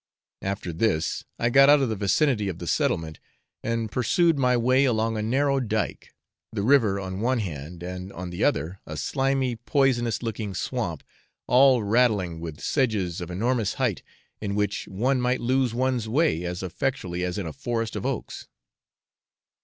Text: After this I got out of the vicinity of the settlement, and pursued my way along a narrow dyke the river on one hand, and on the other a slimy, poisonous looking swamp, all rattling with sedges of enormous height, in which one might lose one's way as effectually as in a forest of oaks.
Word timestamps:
After 0.41 0.73
this 0.73 1.25
I 1.37 1.51
got 1.51 1.69
out 1.69 1.79
of 1.79 1.89
the 1.89 1.95
vicinity 1.95 2.49
of 2.49 2.57
the 2.57 2.65
settlement, 2.65 3.19
and 3.61 3.91
pursued 3.91 4.35
my 4.39 4.57
way 4.57 4.83
along 4.85 5.15
a 5.15 5.21
narrow 5.21 5.59
dyke 5.59 6.11
the 6.51 6.63
river 6.63 6.99
on 6.99 7.19
one 7.21 7.37
hand, 7.37 7.83
and 7.83 8.11
on 8.13 8.31
the 8.31 8.43
other 8.43 8.79
a 8.87 8.97
slimy, 8.97 9.57
poisonous 9.57 10.23
looking 10.23 10.55
swamp, 10.55 11.03
all 11.45 11.83
rattling 11.83 12.39
with 12.39 12.61
sedges 12.61 13.21
of 13.21 13.29
enormous 13.29 13.75
height, 13.75 14.01
in 14.41 14.55
which 14.55 14.87
one 14.87 15.21
might 15.21 15.39
lose 15.39 15.71
one's 15.71 16.09
way 16.09 16.45
as 16.45 16.63
effectually 16.63 17.23
as 17.23 17.37
in 17.37 17.45
a 17.45 17.53
forest 17.53 17.95
of 17.95 18.03
oaks. 18.03 18.47